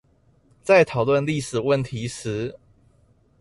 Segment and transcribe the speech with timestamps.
[0.63, 2.57] 在討論歷史問題時